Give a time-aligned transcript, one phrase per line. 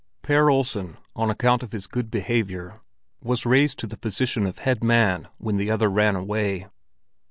[0.23, 2.81] Per Olsen, on account of his good behavior,
[3.21, 6.65] was raised to the position of head man when the other ran away.